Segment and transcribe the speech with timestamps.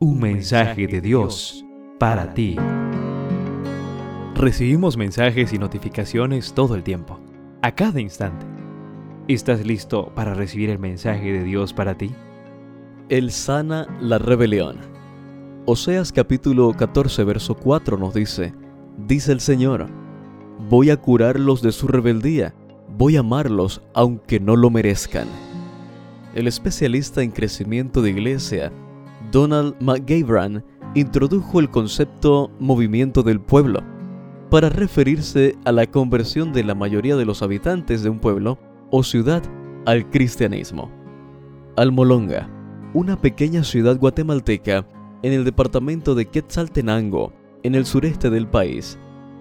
[0.00, 1.64] Un mensaje de Dios
[1.98, 2.54] para ti.
[4.36, 7.18] Recibimos mensajes y notificaciones todo el tiempo,
[7.62, 8.46] a cada instante.
[9.26, 12.12] ¿Estás listo para recibir el mensaje de Dios para ti?
[13.08, 14.76] Él sana la rebelión.
[15.66, 18.54] Oseas capítulo 14, verso 4 nos dice,
[19.04, 19.88] dice el Señor,
[20.70, 22.54] voy a curarlos de su rebeldía,
[22.96, 25.26] voy a amarlos aunque no lo merezcan.
[26.36, 28.72] El especialista en crecimiento de iglesia
[29.30, 30.64] Donald McGavran
[30.94, 33.80] introdujo el concepto movimiento del pueblo
[34.50, 38.58] para referirse a la conversión de la mayoría de los habitantes de un pueblo
[38.90, 39.42] o ciudad
[39.84, 40.90] al cristianismo.
[41.76, 42.48] Almolonga,
[42.94, 44.86] una pequeña ciudad guatemalteca
[45.22, 48.98] en el departamento de Quetzaltenango, en el sureste del país,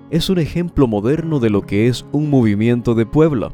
[0.10, 3.54] es un ejemplo moderno de lo que es un movimiento de pueblo.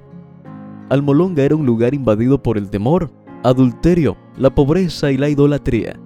[0.90, 3.12] Almolonga era un lugar invadido por el temor,
[3.44, 6.00] adulterio, la pobreza y la idolatría.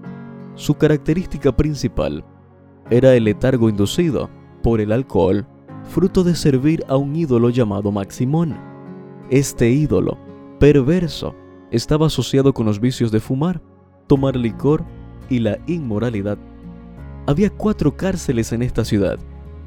[0.57, 2.25] Su característica principal
[2.89, 4.27] era el letargo inducido
[4.63, 5.45] por el alcohol,
[5.83, 8.57] fruto de servir a un ídolo llamado Maximón.
[9.29, 10.17] Este ídolo,
[10.59, 11.35] perverso,
[11.69, 13.61] estaba asociado con los vicios de fumar,
[14.07, 14.83] tomar licor
[15.29, 16.39] y la inmoralidad.
[17.27, 19.19] Había cuatro cárceles en esta ciudad.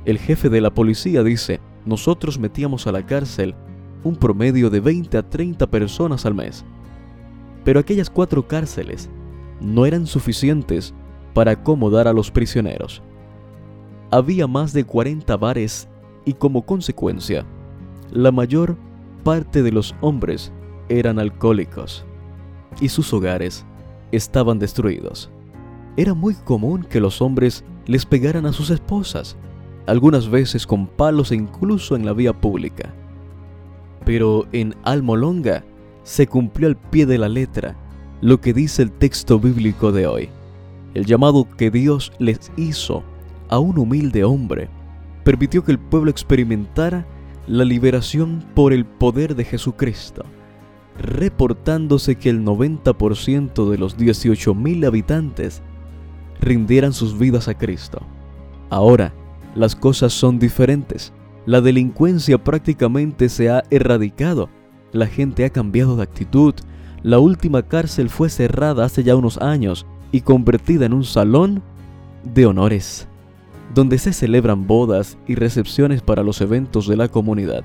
[0.07, 3.55] El jefe de la policía dice, nosotros metíamos a la cárcel
[4.03, 6.65] un promedio de 20 a 30 personas al mes.
[7.63, 9.09] Pero aquellas cuatro cárceles
[9.61, 10.95] no eran suficientes
[11.35, 13.03] para acomodar a los prisioneros.
[14.11, 15.89] Había más de 40 bares
[16.25, 17.47] y como consecuencia,
[18.11, 18.77] la mayor
[19.23, 20.53] parte de los hombres
[20.89, 22.05] eran alcohólicos
[22.81, 23.65] y sus hogares
[24.13, 25.31] estaban destruidos.
[25.97, 29.37] Era muy común que los hombres les pegaran a sus esposas,
[29.87, 32.95] algunas veces con palos e incluso en la vía pública.
[34.05, 35.65] Pero en Almolonga
[36.03, 37.77] se cumplió al pie de la letra
[38.21, 40.29] lo que dice el texto bíblico de hoy.
[40.95, 43.03] El llamado que Dios les hizo
[43.49, 44.69] a un humilde hombre
[45.25, 47.07] permitió que el pueblo experimentara
[47.47, 50.25] la liberación por el poder de Jesucristo,
[50.99, 55.63] reportándose que el 90% de los 18.000 habitantes
[56.41, 58.03] rindieran sus vidas a Cristo.
[58.69, 59.13] Ahora,
[59.55, 61.13] las cosas son diferentes.
[61.47, 64.49] La delincuencia prácticamente se ha erradicado.
[64.93, 66.55] La gente ha cambiado de actitud,
[67.03, 71.63] la última cárcel fue cerrada hace ya unos años y convertida en un salón
[72.25, 73.09] de honores,
[73.75, 77.65] donde se celebran bodas y recepciones para los eventos de la comunidad.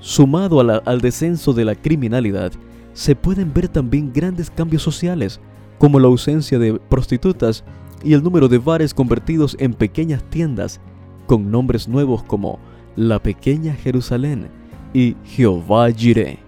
[0.00, 2.52] Sumado al descenso de la criminalidad,
[2.92, 5.40] se pueden ver también grandes cambios sociales,
[5.78, 7.64] como la ausencia de prostitutas
[8.02, 10.80] y el número de bares convertidos en pequeñas tiendas
[11.26, 12.58] con nombres nuevos como
[12.96, 14.48] La Pequeña Jerusalén
[14.92, 16.41] y Jehová Jireh.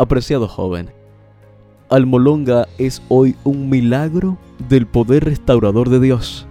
[0.00, 0.90] Apreciado joven,
[1.90, 4.38] Almolonga es hoy un milagro
[4.68, 6.46] del poder restaurador de Dios.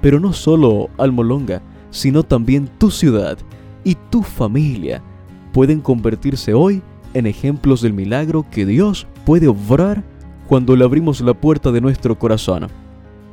[0.00, 3.38] Pero no solo Almolonga, sino también tu ciudad
[3.84, 5.04] y tu familia
[5.52, 6.82] pueden convertirse hoy
[7.14, 10.02] en ejemplos del milagro que Dios puede obrar
[10.48, 12.66] cuando le abrimos la puerta de nuestro corazón.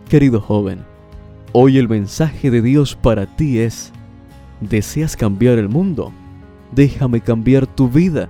[0.08, 0.86] Querido joven,
[1.52, 3.92] hoy el mensaje de Dios para ti es,
[4.62, 6.12] ¿deseas cambiar el mundo?
[6.74, 8.30] Déjame cambiar tu vida